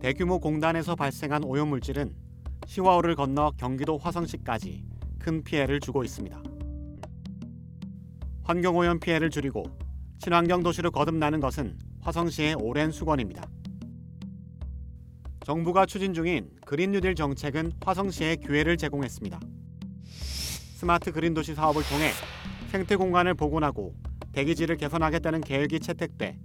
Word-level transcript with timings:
대규모 0.00 0.38
공단에서 0.38 0.94
발생한 0.94 1.42
오염물질은 1.42 2.14
시와호를 2.66 3.16
건너 3.16 3.52
경기도 3.56 3.98
화성시까지 3.98 4.84
큰 5.18 5.42
피해를 5.42 5.80
주고 5.80 6.04
있습니다. 6.04 6.40
환경오염 8.44 9.00
피해를 9.00 9.28
줄이고 9.28 9.64
친환경 10.18 10.62
도시로 10.62 10.92
거듭나는 10.92 11.40
것은 11.40 11.76
화성시의 12.00 12.54
오랜 12.60 12.92
수건입니다. 12.92 13.48
정부가 15.44 15.84
추진 15.84 16.14
중인 16.14 16.48
그린 16.64 16.92
뉴딜 16.92 17.16
정책은 17.16 17.72
화성시에 17.84 18.36
기회를 18.36 18.76
제공했습니다. 18.76 19.40
스마트 20.12 21.10
그린 21.10 21.34
도시 21.34 21.54
사업을 21.54 21.82
통해 21.82 22.10
생태 22.70 22.94
공간을 22.94 23.34
복원하고 23.34 23.96
대기질을 24.30 24.76
개선하겠다는 24.76 25.40
계획이 25.40 25.80
채택돼 25.80 26.38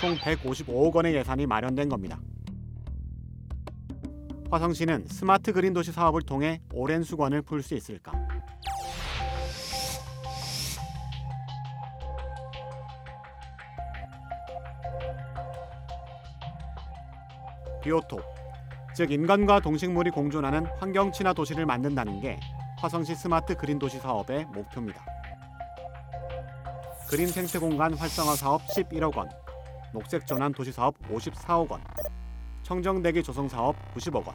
총 0.00 0.14
155억 0.14 0.94
원의 0.94 1.14
예산이 1.16 1.46
마련된 1.46 1.90
겁니다. 1.90 2.18
화성시는 4.50 5.06
스마트 5.08 5.52
그린 5.52 5.72
도시 5.72 5.90
사업을 5.90 6.22
통해 6.22 6.60
오랜 6.72 7.02
숙원을 7.02 7.42
풀 7.42 7.62
수 7.62 7.74
있을까? 7.74 8.12
비오톱, 17.82 18.22
즉 18.94 19.10
인간과 19.10 19.60
동식물이 19.60 20.10
공존하는 20.10 20.64
환경 20.78 21.12
친화 21.12 21.34
도시를 21.34 21.66
만든다는 21.66 22.20
게 22.20 22.40
화성시 22.78 23.14
스마트 23.14 23.54
그린 23.56 23.78
도시 23.78 23.98
사업의 23.98 24.46
목표입니다. 24.46 25.04
그린 27.08 27.26
생태 27.28 27.58
공간 27.58 27.92
활성화 27.92 28.36
사업 28.36 28.62
11억 28.68 29.16
원, 29.16 29.28
녹색 29.92 30.26
전환 30.26 30.52
도시 30.52 30.72
사업 30.72 30.94
54억 31.10 31.70
원, 31.70 31.82
청정대기 32.64 33.22
조성 33.22 33.46
사업 33.46 33.76
90억 33.94 34.26
원, 34.26 34.34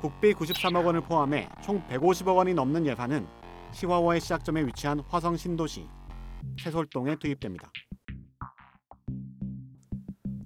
국비 0.00 0.34
93억 0.34 0.84
원을 0.84 1.00
포함해 1.00 1.48
총 1.62 1.80
150억 1.86 2.36
원이 2.36 2.52
넘는 2.52 2.84
예산은 2.84 3.28
시화호의 3.70 4.20
시작점에 4.20 4.66
위치한 4.66 4.98
화성 5.08 5.36
신도시 5.36 5.86
세솔동에 6.60 7.14
투입됩니다. 7.14 7.70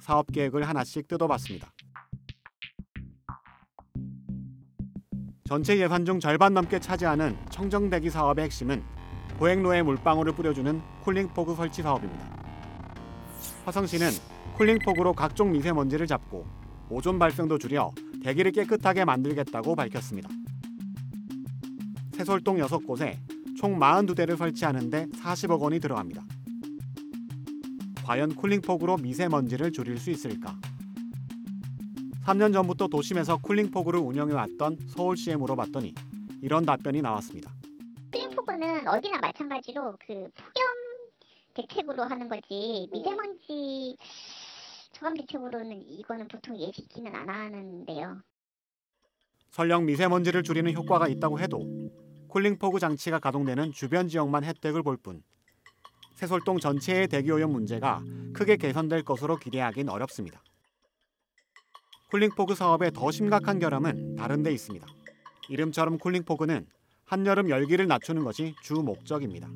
사업 0.01 0.27
계획을 0.31 0.69
하나씩 0.69 1.09
뜯어봤습니다. 1.09 1.73
전체 5.45 5.79
예산 5.79 6.05
중 6.05 6.21
절반 6.21 6.53
넘게 6.53 6.79
차지하는 6.79 7.39
청정대기 7.49 8.11
사업의 8.11 8.45
핵심은 8.45 8.85
보행로에 9.39 9.83
물방울을 9.83 10.35
뿌려주는 10.35 10.83
cooling 11.05 11.40
fog 11.40 11.55
설치 11.55 11.81
사업입니다. 11.81 12.31
화성시는 13.65 14.11
cooling 14.57 14.91
fog로 14.91 15.15
각종 15.15 15.53
미세먼지를 15.53 16.07
잡고 16.07 16.62
오존 16.93 17.19
발생도 17.19 17.57
줄여 17.57 17.91
대기를 18.23 18.53
깨끗하게 18.53 19.07
만들겠다고 19.07 19.75
밝혔습니다. 19.75 20.29
새솔동 22.13 22.59
6곳에 22.59 23.17
총 23.57 23.79
42대를 23.79 24.37
설치하는데 24.37 25.07
40억 25.07 25.59
원이 25.61 25.81
들어갑니다. 25.81 26.23
과연 28.05 28.35
cooling 28.35 28.72
fog로 28.72 28.99
미세먼지를 28.99 29.73
줄일 29.73 29.99
수 29.99 30.11
있을까? 30.11 30.55
3년 32.27 32.53
전부터 32.53 32.89
도심에서 32.89 33.39
cooling 33.39 33.69
fog를 33.69 33.99
운영해왔던 33.99 34.81
서울시에 34.89 35.37
물어봤더니 35.37 35.95
이런 36.43 36.67
답변이 36.67 37.01
나왔습니다. 37.01 37.51
쿨링포그는 38.13 38.87
어디나 38.87 39.19
마찬가지로 39.19 39.97
그 40.07 40.13
폭염 40.13 40.83
대책으로 41.55 42.03
하는 42.03 42.29
거지 42.29 42.89
미세먼지 42.93 43.97
저감 45.03 45.15
대책으로는 45.15 45.83
이거는 45.83 46.29
보통 46.29 46.57
예시키는 46.57 47.13
안 47.13 47.29
하는데요. 47.29 48.23
설령 49.51 49.85
미세먼지를 49.87 50.45
줄이는 50.45 50.73
효과가 50.75 51.09
있다고 51.09 51.41
해도 51.41 51.91
쿨링포그 52.29 52.79
장치가 52.79 53.19
가동되는 53.19 53.73
주변 53.73 54.07
지역만 54.07 54.45
혜택을 54.45 54.85
볼뿐 54.85 55.25
세솔동 56.15 56.61
전체의 56.61 57.09
대기 57.09 57.33
오염 57.33 57.51
문제가 57.51 58.01
크게 58.33 58.57
개선될 58.57 59.03
것으로 59.03 59.39
기대하긴 59.39 59.89
어렵습니다. 59.89 60.41
cooling 62.13 62.42
fog 62.42 62.55
사업의 62.55 62.93
더 62.93 63.11
심각한 63.11 63.59
결함은 63.59 64.15
다른 64.15 64.45
데 64.45 64.53
있습니다. 64.53 64.87
이름처럼 65.49 65.99
cooling 65.99 66.23
fog는 66.23 66.65
한여름 67.07 67.51
열기를 67.51 67.89
낮추는 67.89 68.23
것이 68.23 68.55
주 68.63 68.75
목적입니다. 68.75 69.51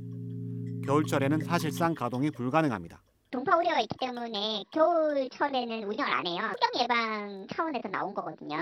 겨울철에는 0.84 1.44
사실상 1.44 1.94
가동이 1.94 2.32
불가능합니다. 2.32 3.00
동파 3.46 3.58
우려가 3.58 3.80
있기 3.80 3.96
때문에 3.98 4.64
겨울철에는 4.72 5.84
운영을 5.84 6.12
안 6.12 6.26
해요. 6.26 6.38
환경 6.40 6.82
예방 6.82 7.46
차원에서 7.48 7.88
나온 7.88 8.12
거거든요. 8.12 8.58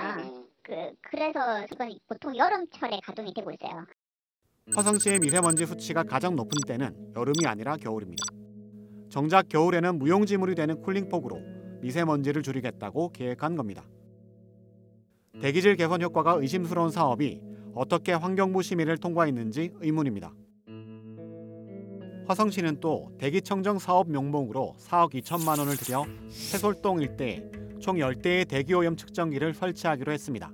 그 0.63 0.93
그래서 1.01 1.65
이건 1.73 1.99
보통 2.07 2.37
여름철에 2.37 3.01
가동이 3.03 3.33
되고 3.33 3.51
있어요. 3.51 3.87
화성시의 4.75 5.21
미세먼지 5.21 5.65
수치가 5.65 6.03
가장 6.03 6.37
높은 6.37 6.51
때는 6.67 7.15
여름이 7.17 7.47
아니라 7.47 7.77
겨울입니다. 7.77 8.25
정작 9.09 9.49
겨울에는 9.49 9.99
무용지물이 9.99 10.55
되는 10.55 10.81
쿨링폭으로 10.83 11.41
미세먼지를 11.81 12.43
줄이겠다고 12.43 13.13
계획한 13.13 13.57
겁니다. 13.57 13.85
대기질 15.41 15.77
개선 15.77 16.03
효과가 16.03 16.33
의심스러운 16.35 16.91
사업이 16.91 17.41
어떻게 17.75 18.13
환경부 18.13 18.63
심의를 18.63 18.99
통과했는지 18.99 19.73
의문입니다. 19.81 20.33
화성시는 22.27 22.81
또 22.81 23.13
대기청정 23.19 23.79
사업 23.79 24.11
명목으로 24.11 24.75
4억 24.79 25.13
2천만 25.13 25.59
원을 25.59 25.77
들여 25.77 26.05
해솔동 26.55 27.03
일대에 27.03 27.43
총 27.81 27.97
10대의 27.97 28.49
대기오염 28.49 28.97
측정기를 28.97 29.53
설치하기로 29.53 30.11
했습니다. 30.11 30.51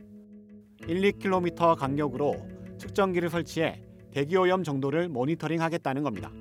1, 0.88 1.00
2km 1.12 1.76
간격으로 1.76 2.34
측정기를 2.78 3.28
설치해 3.28 3.84
대기오염 4.10 4.64
정도를 4.64 5.08
모니터링하겠다는 5.08 6.02
겁니다. 6.02 6.32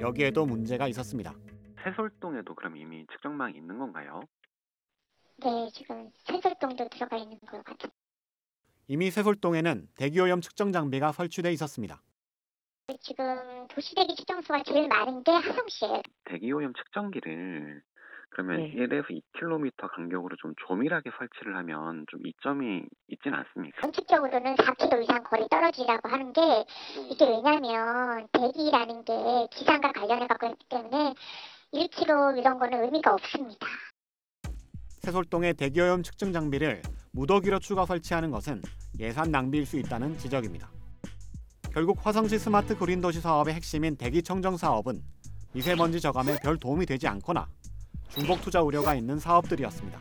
여기에도 0.00 0.44
문제가 0.44 0.86
있었습니다. 0.88 1.34
세솔동에도 1.82 2.54
그럼 2.54 2.76
이미 2.76 3.06
측정망이 3.10 3.56
있는 3.56 3.78
건가요? 3.78 4.20
네, 5.38 5.70
지금 5.72 6.10
세설동도 6.26 6.88
들어가 6.90 7.16
있는 7.16 7.38
것 7.40 7.64
같아요. 7.64 7.90
이미 8.86 9.10
세솔동에는 9.10 9.88
대기오염 9.96 10.42
측정 10.42 10.72
장비가 10.72 11.12
설치돼 11.12 11.52
있었습니다. 11.54 12.02
지금 13.00 13.66
도시대기 13.68 14.14
측정소가 14.16 14.62
제일 14.64 14.88
많은 14.88 15.22
게 15.24 15.32
하성시예요. 15.32 16.02
대기오염 16.24 16.72
측정기를 16.74 17.82
그러면 18.30 18.56
네. 18.58 18.72
1에서 18.74 19.08
2km 19.10 19.72
간격으로 19.76 20.36
좀 20.36 20.54
조밀하게 20.66 21.10
설치를 21.18 21.54
하면 21.56 22.06
좀 22.10 22.20
이점이 22.26 22.82
있진 23.08 23.34
않습니까? 23.34 23.80
원칙적으로는 23.82 24.54
4km 24.56 25.02
이상 25.02 25.22
거리 25.22 25.46
떨어지라고 25.50 26.08
하는 26.08 26.32
게 26.32 26.40
이게 27.10 27.26
왜냐면 27.26 28.26
대기라는 28.32 29.04
게 29.04 29.12
기상과 29.52 29.92
관련해 29.92 30.26
갖고 30.26 30.46
있기 30.46 30.66
때문에 30.70 31.14
1km 31.74 32.38
이런 32.38 32.58
거는 32.58 32.84
의미가 32.84 33.12
없습니다. 33.14 33.66
세솔동의 35.00 35.54
대기오염 35.54 36.02
측정 36.02 36.32
장비를 36.32 36.80
무더기로 37.12 37.58
추가 37.58 37.84
설치하는 37.84 38.30
것은 38.30 38.62
예산 38.98 39.30
낭비일 39.30 39.66
수 39.66 39.76
있다는 39.76 40.16
지적입니다. 40.16 40.81
결국 41.72 42.04
화성시 42.04 42.38
스마트 42.38 42.76
그린 42.76 43.00
도시 43.00 43.18
사업의 43.22 43.54
핵심인 43.54 43.96
대기 43.96 44.22
청정 44.22 44.58
사업은 44.58 45.02
미세먼지 45.54 46.02
저감에 46.02 46.38
별 46.42 46.58
도움이 46.58 46.84
되지 46.84 47.08
않거나 47.08 47.48
중복 48.10 48.42
투자 48.42 48.60
우려가 48.60 48.94
있는 48.94 49.18
사업들이었습니다. 49.18 49.98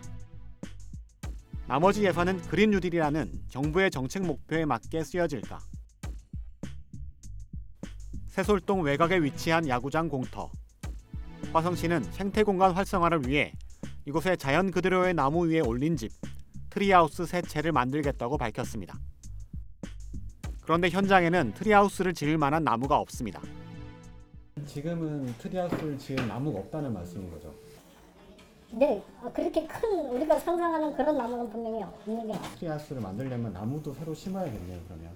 나머지 1.68 2.04
예산은 2.04 2.42
그린 2.42 2.72
뉴딜이라는 2.72 3.44
정부의 3.48 3.90
정책 3.90 4.24
목표에 4.24 4.66
맞게 4.66 5.02
쓰여질까? 5.06 5.60
새솔동 8.28 8.82
외곽에 8.82 9.22
위치한 9.22 9.66
야구장 9.70 10.10
공터. 10.10 10.52
화성시는 11.54 12.04
생태 12.12 12.44
공간 12.44 12.74
활성화를 12.74 13.28
위해 13.28 13.54
이곳에 14.06 14.36
자연 14.36 14.72
그대로의 14.72 15.14
나무 15.14 15.48
위에 15.48 15.62
올린 15.62 15.96
집 15.96 16.12
tree 16.70 16.94
house 16.94 17.26
세 17.26 17.42
채를 17.42 17.72
만들겠다고 17.72 18.38
밝혔습니다. 18.38 19.00
그런데 20.64 20.90
현장에는 20.90 21.54
tree 21.54 21.72
house를 21.72 22.14
지을 22.14 22.38
만한 22.38 22.64
나무가 22.64 22.98
없습니다. 22.98 23.42
지금은 24.66 25.34
tree 25.40 25.57
house를 25.57 25.98
지을 25.98 26.28
나무가 26.28 26.60
없다는 26.60 26.94
말씀인 26.94 27.32
거죠. 27.32 27.54
네, 28.74 29.04
아, 29.22 29.30
그렇게 29.32 29.68
큰 29.68 29.90
우리가 30.12 30.40
상상하는 30.40 30.96
그런 30.96 31.18
나무는 31.18 31.50
분명히 31.50 31.84
없는 31.84 32.28
게 32.32 32.34
tree 32.58 32.71
house를 32.71 33.02
만들려면 33.02 33.52
나무도 33.52 33.94
새로 33.94 34.14
심어야겠네요. 34.14 34.80
그러면 34.88 35.12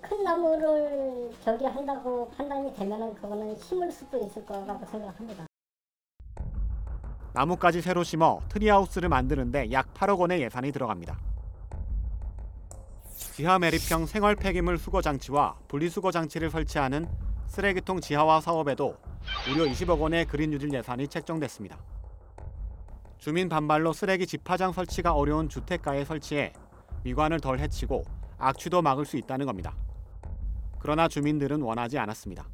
그큰 0.00 0.22
나무를 0.22 1.30
저기 1.42 1.64
한다고 1.64 2.30
판단이 2.36 2.72
되면은 2.74 3.14
그거는 3.14 3.56
심을 3.56 3.90
수도 3.90 4.24
있을 4.24 4.44
거라고 4.46 4.86
생각합니다. 4.86 5.46
나무까지 7.32 7.80
새로 7.80 8.04
심어 8.04 8.38
tree 8.48 8.67
house를 8.67 9.08
만드는데 9.08 9.72
약 9.72 9.92
8억 9.94 10.18
원의 10.20 10.42
예산이 10.42 10.70
들어갑니다. 10.70 11.31
지하 13.32 13.58
매립형 13.58 14.04
생활 14.04 14.36
폐기물 14.36 14.76
수거 14.76 15.00
장치와 15.00 15.56
분리수거 15.68 16.10
장치를 16.10 16.50
설치하는 16.50 17.08
쓰레기통 17.46 18.00
지하화 18.00 18.42
사업에도 18.42 18.98
무려 19.48 19.64
20억 19.64 19.98
원의 20.00 20.26
그린 20.26 20.50
뉴딜 20.50 20.70
예산이 20.74 21.08
책정됐습니다. 21.08 21.78
주민 23.16 23.48
반발로 23.48 23.94
쓰레기 23.94 24.26
집화장 24.26 24.72
설치가 24.72 25.14
어려운 25.14 25.48
주택가에 25.48 26.04
설치해 26.04 26.52
미관을 27.04 27.40
덜 27.40 27.58
해치고 27.58 28.04
악취도 28.36 28.82
막을 28.82 29.06
수 29.06 29.16
있다는 29.16 29.46
겁니다. 29.46 29.74
그러나 30.78 31.08
주민들은 31.08 31.62
원하지 31.62 31.98
않았습니다. 31.98 32.44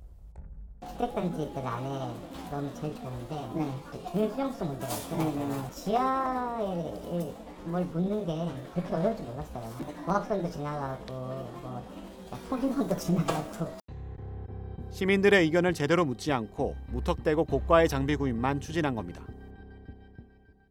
주택단지들 0.91 1.67
안에 1.67 2.15
너무 2.53 2.73
제일 2.81 2.95
좋은데 2.95 3.35
네. 3.57 4.11
균 4.13 4.33
수용성 4.33 4.69
문제가 4.69 4.93
있어요. 4.95 5.71
지하에 5.73 7.48
뭘 7.69 7.85
묻는 7.85 8.25
게 8.25 8.35
그렇게 8.75 8.95
어려울 8.95 9.17
줄 9.17 9.27
몰랐어요. 9.27 9.71
고압선도 10.07 10.51
지나가고 10.51 11.13
뭐 11.13 11.83
소진선도 12.49 12.97
지나가고 12.97 13.79
시민들의 14.91 15.43
의견을 15.43 15.75
제대로 15.75 16.05
묻지 16.05 16.33
않고 16.33 16.75
무턱대고 16.89 17.45
고가의 17.45 17.89
장비 17.89 18.17
구입만 18.17 18.61
추진한 18.61 18.95
겁니다. 18.95 19.23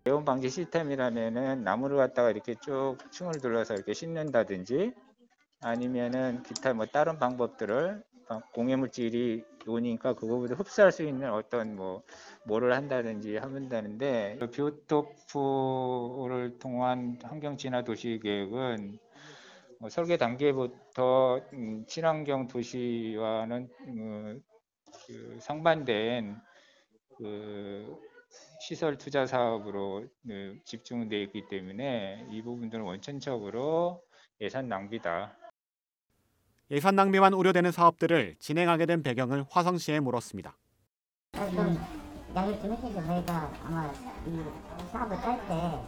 대원 0.03 0.25
방지 0.25 0.49
시스템이라면은 0.49 1.63
나무를 1.63 1.97
갖다가 1.97 2.31
이렇게 2.31 2.55
쭉 2.55 2.97
층을 3.11 3.33
둘러서 3.41 3.75
이렇게 3.75 3.93
심는다든지 3.93 4.93
아니면은 5.61 6.43
기타 6.43 6.73
뭐 6.73 6.85
다른 6.85 7.19
방법들을 7.19 7.95
막 7.95 8.06
공해물질이 8.53 9.43
놓으니까 9.65 10.13
그거보다 10.13 10.55
흡수할 10.55 10.91
수 10.91 11.03
있는 11.03 11.31
어떤 11.31 11.75
뭐 11.75 12.03
뭐를 12.45 12.73
한다든지 12.73 13.37
하면 13.37 13.69
되는데 13.69 14.37
그 14.39 14.49
비오토프를 14.49 15.79
통한 16.59 17.19
환경 17.23 17.57
진화 17.57 17.83
도시 17.83 18.19
계획은 18.21 18.99
뭐 19.79 19.89
설계 19.89 20.17
단계부터 20.17 21.41
음, 21.53 21.85
친환경 21.87 22.47
도시와는 22.47 23.69
음, 23.87 24.43
그 25.05 25.37
상반된 25.39 26.35
그 27.17 27.95
시설 28.59 28.97
투자 28.97 29.25
사업으로 29.25 30.05
그 30.25 30.59
집중되어 30.65 31.19
있기 31.21 31.47
때문에 31.49 32.27
이 32.31 32.41
부분들은 32.41 32.83
원천적으로 32.83 34.01
예산 34.41 34.67
낭비다. 34.67 35.37
예산 36.69 36.95
낭비만 36.95 37.33
우려되는 37.33 37.71
사업들을 37.71 38.35
진행하게 38.39 38.85
된 38.85 39.01
배경을 39.01 39.45
화성시에 39.49 40.01
물었습니다. 40.01 40.57
아, 41.33 41.49
좀 41.49 41.79
양해 42.35 42.59
좀 42.61 42.73
해주세요. 42.73 43.05
저희가 43.05 43.51
아마 43.63 43.89
이 44.25 44.41
사업을 44.91 45.15
짤때뭐 45.21 45.87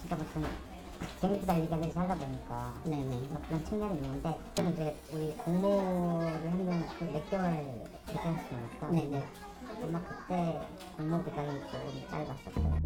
진짜 0.00 0.16
무슨 0.16 0.44
재밌게 1.20 1.46
달리기 1.46 1.72
하듯이 1.72 1.98
하다 1.98 2.14
보니까 2.14 2.74
뭐 2.84 3.42
그런 3.48 3.64
측면이 3.64 3.94
있는데 3.96 4.38
저는 4.54 4.72
이제 4.74 4.96
우리 5.12 5.32
공모를 5.38 6.50
한번 6.50 6.84
몇 7.12 7.30
개월 7.30 7.44
않습니까? 8.06 8.86
아마 9.82 10.00
그때 10.02 10.60
공모 10.96 11.24
기간이 11.24 11.60
조금 11.60 12.02
짧았었어요. 12.10 12.80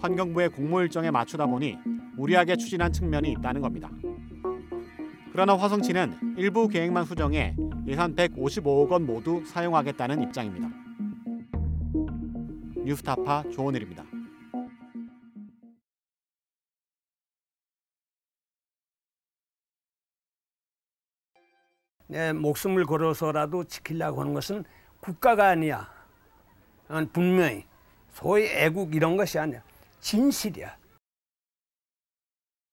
환경부의 0.00 0.48
공모 0.50 0.80
일정에 0.80 1.10
맞추다 1.10 1.46
보니 1.46 1.76
무리하게 2.16 2.56
추진한 2.56 2.92
측면이 2.92 3.30
있다는 3.32 3.60
겁니다. 3.60 3.90
그러나 5.38 5.56
화성시는 5.56 6.34
일부 6.36 6.66
계획만 6.66 7.04
수정해 7.04 7.54
예산 7.86 8.16
155억 8.16 8.90
원 8.90 9.06
모두 9.06 9.44
사용하겠다는 9.46 10.20
입장입니다. 10.24 10.68
뉴스타파 12.84 13.44
조원일입니다. 13.52 14.02
내 22.08 22.32
목숨을 22.32 22.84
걸어서라도 22.84 23.62
지키려고 23.62 24.22
하는 24.22 24.34
것은 24.34 24.64
국가가 24.98 25.50
아니야. 25.50 25.88
어, 26.88 27.06
분명히 27.12 27.64
소위 28.10 28.44
애국 28.46 28.92
이런 28.92 29.16
것이 29.16 29.38
아니야. 29.38 29.62
진실이야. 30.00 30.87